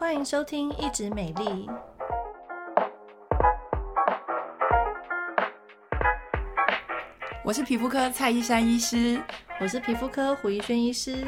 [0.00, 1.44] 欢迎收听《一直美丽》，
[7.44, 9.20] 我是皮肤科蔡依珊医师，
[9.60, 11.26] 我是皮肤科胡怡轩医师。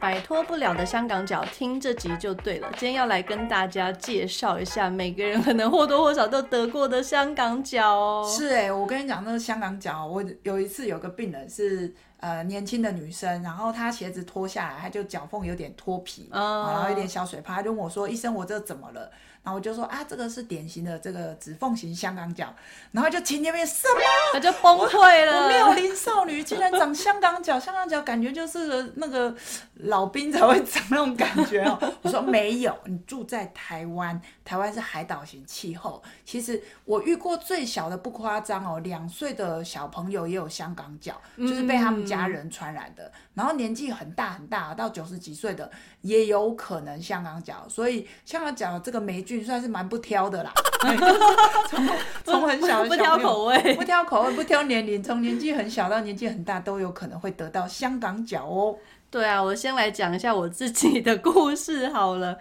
[0.00, 2.68] 摆脱不了的香港脚，听这集就对了。
[2.72, 8.26] 今天要来跟大家介绍一下，每个人可能或多或少都得过的香港脚哦。
[8.26, 11.94] 是哎、欸，我跟你讲，那个香港脚，我有一次有个病人是
[12.24, 19.10] 呃年轻的女生，然后她鞋子脱下来，她就脚缝有点脱皮，嗯，然后有点小水泡，她就问我说：“医生，我这怎么了？”
[19.44, 22.50] 然后我就说啊，这个是典型的这个指缝型香港脚，
[22.92, 24.00] 然后就听那边什么，
[24.32, 25.42] 他就崩溃了。
[25.42, 29.34] 我妙龄少女竟然长香港脚，香港脚感觉就是那个
[29.74, 31.78] 老兵才会长那种感觉哦。
[32.00, 36.02] 我说没有，你住在台湾，台湾是海岛型气候。
[36.24, 43.04] 其实我遇过最小的不夸张哦，两岁的小朋友也有香港脚，就是被他们家人传染的。
[43.04, 47.64] 嗯、然后年纪很大很大，到九十几岁的也有可能香港脚。
[47.68, 49.44] 所以香港脚这个霉菌。
[49.44, 50.50] 算是蛮不挑的啦，
[51.68, 51.86] 从
[52.24, 58.74] 从很小的小不挑口味，不挑口味，不挑年龄，从年纪很小到年纪很大都有可能会得到香港脚哦。
[59.14, 62.36] 对啊，我先来讲一下我自己的故事好了。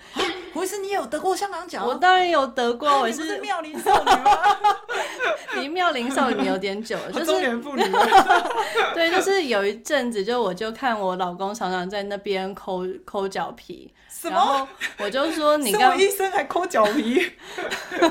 [0.52, 1.85] 不是你有得过香港脚？
[1.85, 4.31] 我当然有得过，我是妙龄少女吗？
[5.53, 7.83] 离妙龄少女有点久了，就是中年妇女。
[8.95, 13.94] 对，就是有一阵子，就我就看我老公常常在那边抠抠脚皮。
[14.23, 14.66] 然后
[14.99, 17.29] 我就说你刚医生还抠脚皮，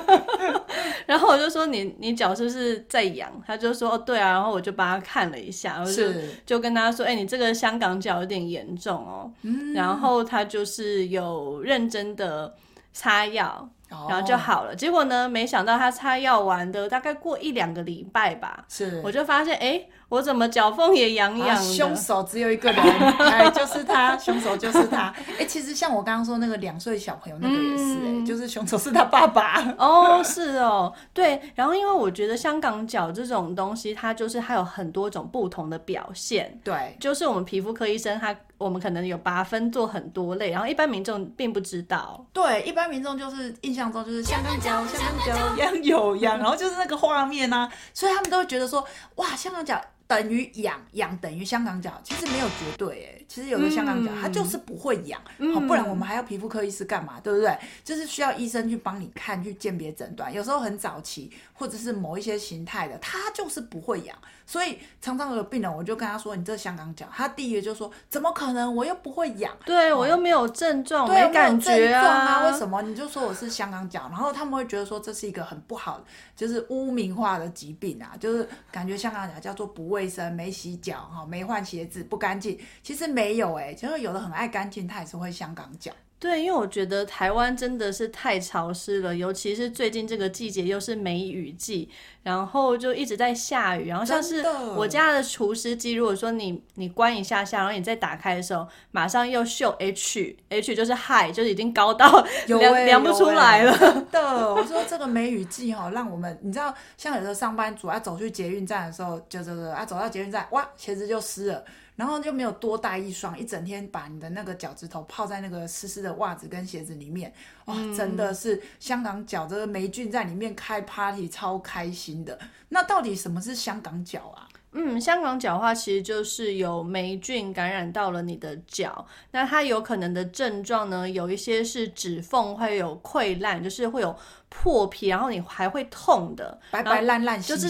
[1.07, 3.33] 然后我就说你你脚是不是在痒？
[3.47, 6.05] 他就说哦对啊，然后我就帮他看了一下，我就
[6.45, 9.33] 就跟他说，哎、欸，你这个香港脚有点严重哦。
[9.43, 12.55] 嗯、然后他就是有认真的
[12.93, 13.69] 擦药，
[14.09, 14.73] 然后就好了。
[14.73, 19.61] 哦、结果呢，没想到他擦药完的大概过一两个礼拜吧，是我就发现哎。
[19.61, 21.73] 欸我怎么脚缝也痒痒的？
[21.73, 25.05] 凶手只有一个人，哎，就是他，凶手就是他。
[25.07, 29.75] 哎、欸，其实像我刚刚说那个两岁小朋友那个也是、欸，哎、嗯，就是凶手是他爸爸。
[29.79, 31.41] 哦，是哦，对。
[31.55, 36.61] 然后因为我觉得香港脚这种东西，它就是它有很多种不同的表现。
[36.63, 42.23] 对，就是我们皮肤科医生他，我们可能有把它分做很多类，然后一般民众并不知道。
[42.35, 49.81] 对，一般民众就是印象中就是香港脚，香港脚痒有痒，然后就是那个画面啊，所以他们都会觉得说，哇，香港脚。
[50.05, 55.21] 等于痒痒等于香港脚，其实没有绝对哎，其实有的香港脚它就是不会痒，
[55.67, 57.57] 不然我们还要皮肤科医师干嘛，对不对？
[57.85, 60.33] 就是需要医生去帮你看，去鉴别诊断。
[60.33, 68.75] 有时候很早期或者是某一些形态的，它就是不会痒，所以常常有病人我就跟他说：“你这香港脚。”他第一个就说：“怎么可能？
[68.75, 72.83] 我又不会痒，对、哦、我又没有症状，没感觉啊，啊，为什么？
[72.83, 76.03] 你就说我是香港脚，然后他们会觉得说这是一个很不好，
[76.37, 85.93] 就是污名化的疾病啊，就是感觉香港脚叫做不卫生，没洗。”脚哈，没换鞋子不干净，其实没有哎、欸，其实有的很爱干净，他也是会香港脚。
[86.19, 91.91] 对，因为我觉得台湾真的是太潮湿了，尤其是最近这个季节又是梅雨季，
[92.23, 94.41] 然后就一直在下雨，然后像是
[94.77, 103.77] 我家的除湿机，如果说你你关一下下，然后你再打开的时候，马上又秀 H H 就是 High，就是已经高到 量、欸、量不出来了。
[103.77, 111.65] 真的，我说这个梅雨季哈，让我们你知道，像有的上班族啊走去捷运站的时候，就这个啊走到捷运站，哇，鞋子就湿了。
[111.97, 117.33] 然后就没有多带一双，一整天把你的那个脚趾头泡在那个湿湿的袜子跟鞋子里面，
[117.67, 122.39] 哇，真的是香港脚这个霉菌在里面开 party 超开心的。
[122.71, 124.49] 那到底什么是香港脚啊？
[124.75, 134.17] 嗯，香港脚的话，其实就是有霉菌感染到了你的脚，那它有可能的症状呢，有一些是指缝会有溃烂，就是会有
[134.55, 137.69] 破皮，然后你还会痛的，白白烂烂，就是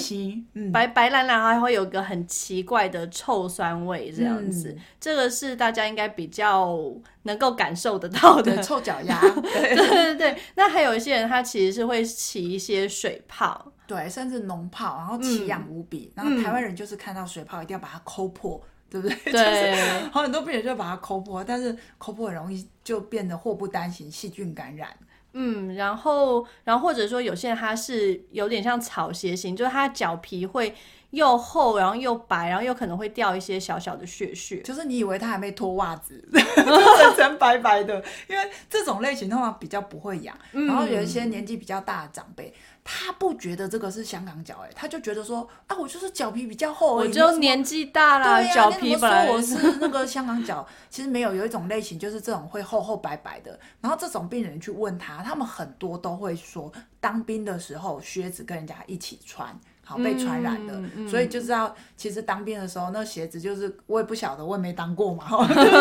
[0.54, 6.76] 嗯白白烂烂，还会有个很奇怪的臭酸味这样子，嗯、这个是大家应该比较
[7.22, 9.20] 能够感受得到的 臭脚丫。
[9.20, 13.72] 对对对对，那还有一些人他其实是会起一些水泡。
[13.86, 16.12] 对，甚至脓泡，然后奇痒无比。
[16.16, 18.60] 嗯、然后台湾人就是看到水泡一定要把它抠破，
[18.90, 19.16] 嗯、对不对？
[19.32, 19.70] 对。
[19.70, 24.90] 就是、很多病人就把它抠破，但是抠破很容易就变得祸不单行，细菌感染。
[25.34, 30.74] 嗯，然后，然后或者说有些人他是有点像草鞋型，就是他脚皮会。
[31.12, 38.02] 又厚，然后又白，然后又可能会掉一些小小的屑屑，就是你以为他还没脱袜子， 整层白白的。
[38.28, 59.54] 因为这种类型的话比较不会痒，嗯、然后有一些年纪比较大的长辈，他不觉得这个是香港脚，哎，他就觉得说啊，我就是脚皮比较厚，我就年纪大了，脚皮本来我是那个香港脚，其实没有，有一种类型就是这种会厚厚白白的，然后这种病人去问他，他们很多都会说，当兵的时候靴子跟人家一起穿。
[59.84, 65.26] 好被传染的，所以就知道其实当兵的时候，那鞋子就是我也不晓得，我也没当过嘛，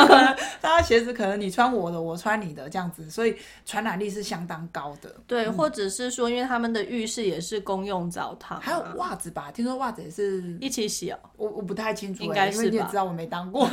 [0.59, 5.15] 大家鞋子可能你穿我的，我穿你的这样子，所以传染力是相当高的。
[5.27, 9.51] 对，嗯、或者是说，因为他们的浴室也是公用澡堂，还有袜子吧？
[9.51, 11.19] 听说袜子也是一起洗哦。
[11.37, 12.63] 我我不太清楚，应该是吧？
[12.63, 13.67] 因为你也知道我没当过，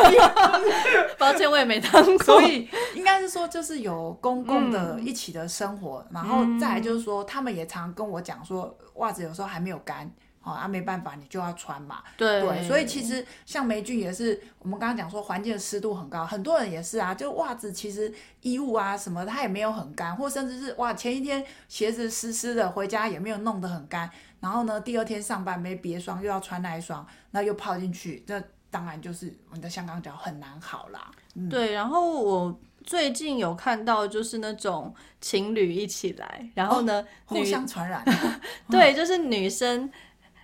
[1.19, 2.19] 抱歉，我也没当过。
[2.25, 2.69] 所以
[2.99, 8.77] 应该是说，就是有公共的一起的生活，嗯、然后再来就是说，他们也常跟我讲说。
[8.99, 10.11] 袜子有时候还没有干，
[10.43, 12.03] 哦，啊，没办法，你就要穿嘛。
[12.17, 24.11] 对，对，所以其实像霉菌也是，我们刚刚讲说环境的湿度很高，很多人也是啊，就袜子其实衣物啊什么，它也没有很干，或甚至是哇，前一天鞋子湿湿的，回家也没有弄得很干，
[24.41, 31.09] 然后呢，第二天上班没别双，又要穿那一双，那又泡进去，那当然就是我们的香港脚很难好啦。
[31.37, 32.61] 嗯、对，然后我。
[32.85, 38.05] 最近有看到就是那种情侣一起来，然后呢，哦、互相传染。
[38.71, 39.91] 对，就是女生，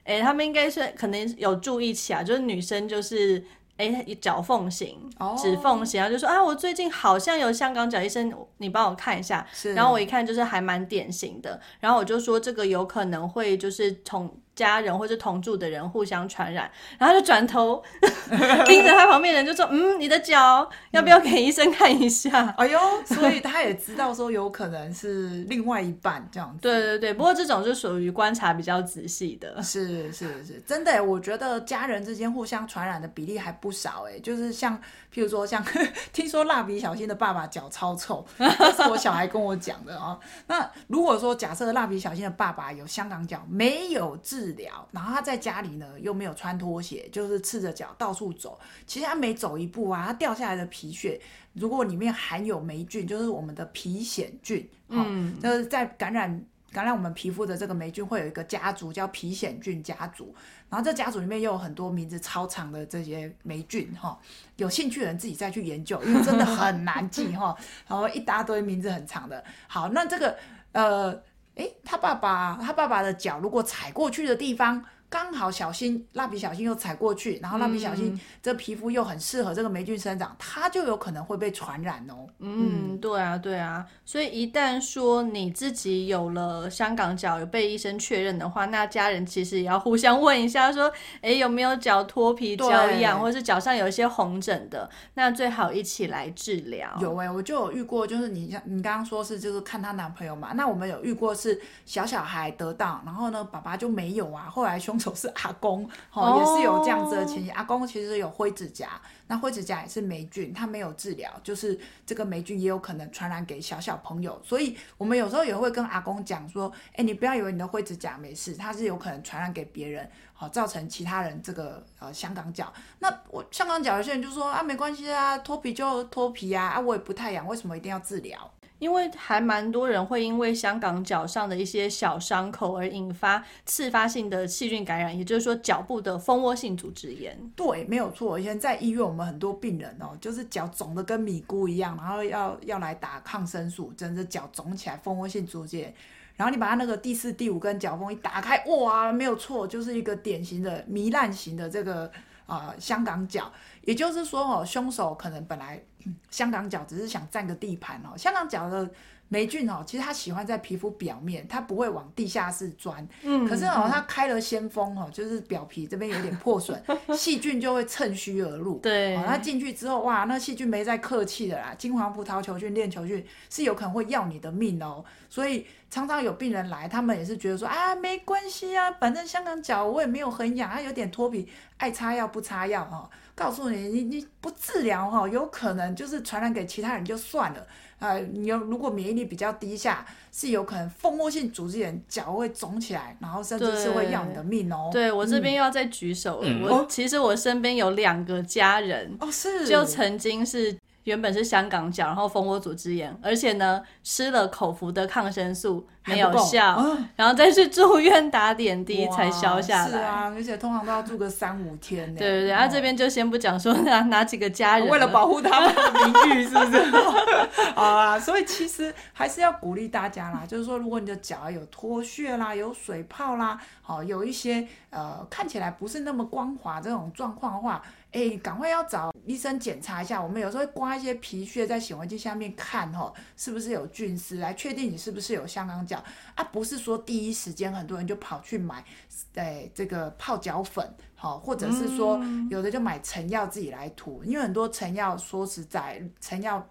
[0.04, 3.44] 哎、欸，他们应该是可能有住一起啊，就是女生就是
[3.76, 9.46] 哎脚缝型、哦、指缝型，然后就说啊，我最近好像有香港脚，医生你帮我看一下。
[9.52, 14.30] 是然后我一看就是还蛮典型的，然后我就说这个有可能会就是从。
[14.54, 17.82] 家人或者同住的人互相传染，然后就转头
[18.66, 26.62] 盯着他旁边人就说：“嗯，你的脚要不要给医生看一下？”哎呦，所以他也知道说有可能是另外一半这样子。
[26.62, 29.60] 对对对，不过这种是属于观察比较仔细的。
[29.60, 34.76] 是是是，真的，我觉得家人之间互相传染的比例还不少哎，就是像
[35.12, 35.64] 譬如说像
[36.12, 40.20] 听说蜡笔小新的爸爸脚超臭，这是我小孩跟我讲的哦。
[40.46, 44.43] 那如果说假设蜡笔小新的爸爸有香港脚，没有治。
[44.44, 48.60] 治疗，然后他在家里呢，又没有穿拖鞋，就是赤着脚到处走。
[48.86, 51.18] 其实他每走一步啊，他掉下来的皮屑，
[51.54, 60.34] 如果里面含有霉菌，就是我们的皮癣菌，嗯，就是在感染感染我们皮肤的这个霉菌，会有一个家族叫皮癣菌家族。
[60.68, 64.18] 然后这家族里面又有很多名字超长的这些霉菌，哈，
[64.56, 67.56] 有兴趣的人自己再去研究，因为真的很难记，哈。
[67.88, 69.42] 然后一大堆名字很长的。
[69.66, 70.36] 好，那这个
[70.72, 71.22] 呃。
[71.56, 74.84] 诶，他爸爸，他爸爸的脚如果踩过去的地方。
[75.14, 82.26] 刚好小新蜡笔小新又踩过去，然后蜡笔小新这皮肤又很适合这个霉菌生长，它就有可能会被传染哦。
[82.40, 83.86] 嗯，对啊，对啊。
[84.04, 96.92] 所以一旦说你自己有了香港脚，有被医生确认的话，那家人其实也要互相问一下，说，哎，有没有脚脱皮、脚痒，或者是脚上有一些红疹的，那最好一起来治疗。
[97.00, 104.98] 有哎，我就有遇过，就是你像你刚刚说是就是看她男朋友嘛，那我们有遇过是小小孩得到，然后呢爸爸就没有啊，后来凶。
[105.04, 107.52] 都是阿公，哦，也是有这样子的情形。
[107.52, 114.40] 阿公其实有灰指甲，那灰指甲也是霉菌，他没有治疗，就是这个霉菌也有可能传染给小小朋友。
[114.42, 122.72] 所以我们有时候也会跟阿公讲说，哎，你不要以为你的灰指甲没事，它是有可能传染给别人，好造成其他人这个呃香港脚。
[123.00, 128.50] 那我香港脚有些人就说啊，没关系啊，脱皮就脱皮啊，啊我也不太痒，为什么一定要治疗？
[128.84, 137.34] 因为还蛮多人会因为香港脚上的一些小伤口而引发次发性的细菌感染，也就是说脚部的蜂窝性组织炎。
[137.56, 138.38] 对，没有错。
[138.38, 145.94] 以前在医院，我们很多病人哦，就是脚肿得跟米糊一样，然后要要来打抗生素，真的脚肿起来，蜂窝性组织炎。
[146.36, 152.12] 然后你把它那个第四、第五根脚缝一打开，哇，没有错，就是一个典型的糜烂型的这个
[152.44, 153.50] 啊、香港脚。
[153.80, 155.82] 也就是说哦，凶手可能本来。
[156.30, 158.90] 香港脚只是想占个地盘哦，香港脚的
[159.34, 163.04] 霉菌哦，其实它喜欢在皮肤表面，它不会往地下室钻。
[163.22, 166.80] 嗯，可是哦，它开了先锋哦，就是表皮这边有点破损，
[167.18, 168.78] 细菌就会趁虚而入。
[168.78, 175.04] 对，它进去之后，哇，那细菌没再客气的啦，金黄葡萄球菌、链球菌是有可能会要你的命哦。
[175.28, 181.48] 所以常常有病人来，他们也是觉得说啊，没关系啊，反正香港脚我也没有很痒，它有点脱皮，
[181.78, 183.10] 爱擦药不擦药哈。
[183.36, 188.20] 告诉你，你你不治疗哈，有可能就是传染给其他人就算了啊、呃。
[188.32, 194.90] 你有如果免疫力比较低下，是有可能蜂窝性组织炎，脚会肿起来，然后甚至是会要你的命哦。
[194.92, 200.76] 对，我这边又要再举手了，嗯、我其实我身边有两个家人哦，是就曾经是。
[201.04, 209.90] 原本是香港脚，然后蜂窝组织炎，而且呢吃了口服的抗生素没有效，啊、然后再去住院打点滴才消下来。
[209.90, 212.18] 是啊，而且通常都要住个三五天呢。
[212.18, 216.82] 对对对，然后这边就先不讲说哪哪几个家人，为了保护他们的名誉，是不是？
[217.76, 227.82] 啊，所以其实还是要鼓励大家啦，就是说如果你的脚有脱屑啦，有水泡啦，好有一些呃看起来不是那么光滑这种状况的话，
[228.12, 230.22] 哎，赶快要找医生检查一下。
[230.22, 236.02] 我们有时候会刮一些皮屑在显微镜下面看，哈，是不是有菌丝，来确定你是不是有香港脚
[236.34, 236.44] 啊？
[236.44, 238.84] 不是说第一时间很多人就跑去买，
[239.32, 246.66] 对这个泡脚粉，好，或者是说有的就买成药自己来涂，因为很多成药说实在，成药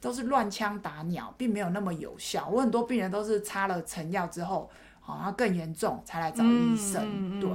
[0.00, 2.48] 都是乱枪打鸟，并没有那么有效。
[2.48, 4.70] 我很多病人都是擦了成药之后，
[5.00, 7.50] 好，然后更严重才来找医生，对。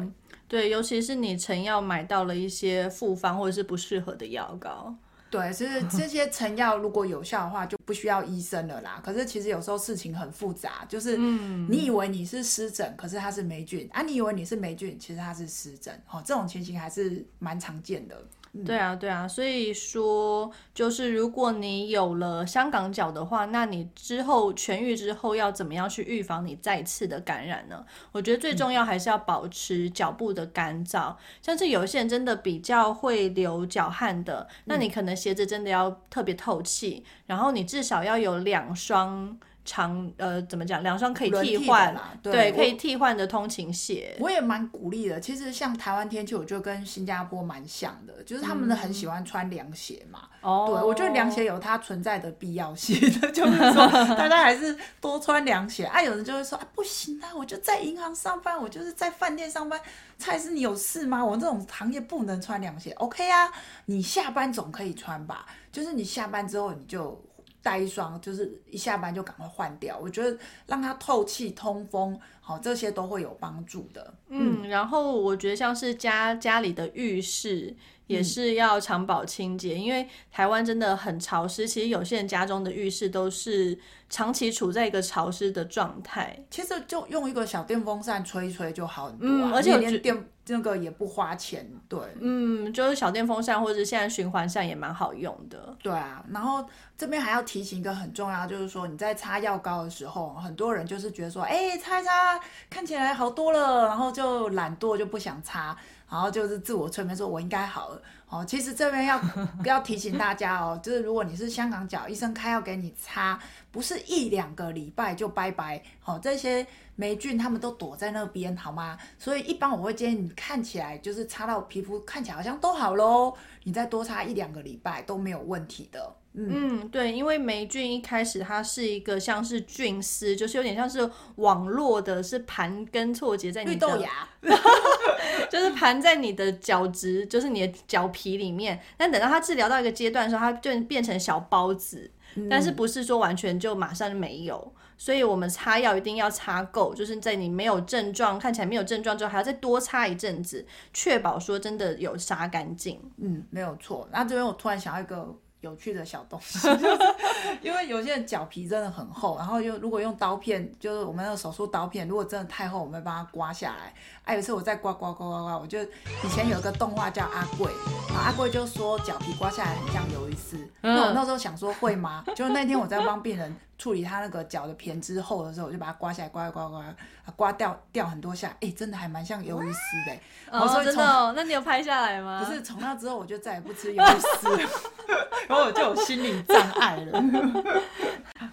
[0.50, 4.94] 对，尤其是你成药买到了一些复方或者是不适合的药膏。
[5.30, 9.00] 对，其实这些成药如果有效的话，就不需要医生了啦。
[9.06, 15.94] 可是其实有时候事情很复杂，就是你以为你是湿疹，可是它是霉菌啊；你以为你是霉菌，其实它是湿疹。
[16.10, 18.20] 哦，这种情形还是蛮常见的。
[18.66, 27.86] 对啊，对啊，所以说就是如果你有了香港脚的话，那你之后痊愈之后要怎么样去预防你再次的感染呢？
[28.12, 39.38] 我觉得最重要还是要保持脚部的干燥，像是有些人真的比较会流脚汗的，那你可能鞋子真的要特别透气，然后你至少要有两双。
[39.70, 40.82] 长呃，怎么讲？
[40.82, 44.18] 两双可以替换，对，对，可以替换的通勤鞋。
[44.20, 45.20] 我也蛮鼓励的。
[45.20, 50.22] 其实像台湾天气，我觉得跟新加坡蛮像的，就是他们都很喜欢穿凉鞋嘛。
[50.42, 53.00] 哦、嗯，对，我觉得凉鞋有它存在的必要性，
[53.32, 53.86] 就是说
[54.18, 55.86] 大家还是多穿凉鞋。
[55.86, 59.80] 啊，有人就会说啊，不行啊，我就在银行上班，我就是在饭店上班，
[60.18, 61.24] 蔡司你有事吗？
[61.24, 62.90] 我这种行业不能穿凉鞋。
[62.94, 63.52] OK 啊，
[63.86, 65.46] 你下班总可以穿吧？
[65.72, 67.24] 就是你下班之后你就。
[67.62, 69.98] 带一双，就是一下班就赶快换掉。
[70.02, 70.38] 我觉得
[70.68, 74.14] 让它透气通风，好，这些都会有帮助的。
[74.30, 77.76] 嗯，然后我觉得像是家家里的浴室
[78.08, 81.68] 也是要常保清洁，嗯，因为台湾真的很潮湿。
[81.68, 83.78] 其实有些人家中的浴室都是
[84.10, 86.38] 长期处在一个潮湿的状态。
[86.50, 90.30] 其实就用一个小电风扇吹一吹就好很多啊，嗯，而且连电。
[90.50, 96.24] 那个也不花钱，对，嗯，就是小电风扇或者现在循环扇也蛮好用的，对啊。
[96.30, 96.66] 然后
[96.98, 102.40] 这边还要提醒一个很重要，就是说你在擦药膏的时候，很多人就是觉得说，哎，擦一擦
[102.70, 105.76] 看起来好多了，然后就懒惰就不想擦，
[106.10, 108.02] 然后就是自我催眠说，我应该好了。
[108.28, 109.20] 哦，其实这边要
[109.66, 113.40] 要提醒大家哦，就是如果你是香港脚，医生开药给你擦，
[113.72, 115.82] 不是一两个礼拜就拜拜。
[116.00, 118.98] 好，哦，这些霉菌他们都躲在那边，好吗？
[119.18, 126.16] 所以一般我会建议你看起来就是擦到皮肤看起来好像都好喽，你再多擦一两个礼拜都没有问题的。
[126.34, 134.30] 嗯，对，因为霉菌一开始它是一个像是菌丝，就是有点像是网络的，是盘根错节在你的，绿豆芽，
[135.50, 138.80] 就是盘在你的脚趾，就是你的脚皮里面。
[138.96, 144.74] 但等到它治疗到一个阶段的时候，它就变成小包子，嗯，但是不是说完全就马上就没有。
[145.00, 153.02] 所以我们擦药一定要擦够，就是在你没有症状，看起来没有症状之后，还要再多擦一阵子，确保说真的有杀干净。
[153.18, 154.08] 嗯，没有错。
[154.12, 155.36] 那这边我突然想要一个。
[155.62, 156.68] 有趣的小东西，
[157.62, 163.94] 因为有些人脚皮真的很厚，然后又如果用刀片，就是我们那个手术刀片，如果真的太厚，我们会帮它刮下来。
[164.24, 167.72] 啊有一次我在刮刮刮刮刮，我就以前有一个动画叫阿贵，
[168.10, 172.24] 然后阿贵就说脚皮刮下来很像鱿鱼丝，那我那时候想说会吗？
[172.36, 173.56] 就那天我在帮病人。
[173.80, 176.96] 处理它那个脚的胼之后的时候，我就把它刮下来，刮刮刮刮，
[177.36, 180.20] 刮掉掉很多下，哎、欸，真的还蛮像鱿鱼丝的。
[180.52, 181.34] 哦，所以真的哦？
[181.36, 182.44] 那你有拍下来吗？
[182.44, 184.70] 不是，从那之后我就再也不吃鱿鱼丝了，
[185.48, 187.24] 然后我就有心理障碍了。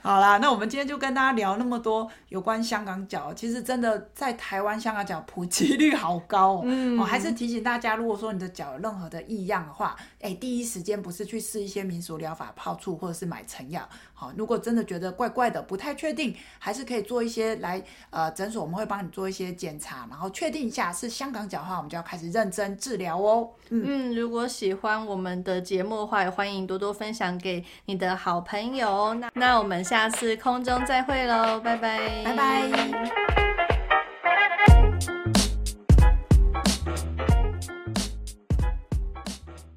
[0.00, 3.34] 好啦，那我们今天就跟大家聊那么多有关香港脚。
[3.34, 6.62] 其实真的在台湾，香港脚普及率好高哦。
[6.64, 13.88] 嗯，我还是提醒大家，如果说你的脚有任何的异样的话，哎，第一时间不是去试一些民俗疗法泡醋，或者是买成药。
[14.18, 23.50] 好，如果真的觉得怪怪的，不太确定，还是可以做一些来呃诊所，我们会帮你做一些检查，然后确定一下是香港脚的话，我们就要开始认真治疗哦。
[23.68, 29.12] 嗯，嗯，如果喜欢我们的节目的话，也欢迎多多分享给你的好朋友。
[29.12, 33.25] 那那我们下次空中再会喽，拜拜，拜拜。